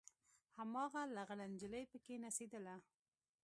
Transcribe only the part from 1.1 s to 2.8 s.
لغړه نجلۍ پکښې نڅېدله.